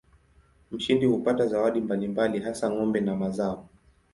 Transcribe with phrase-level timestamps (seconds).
[0.71, 3.69] Mshindi hupata zawadi mbalimbali hasa ng'ombe na mazao.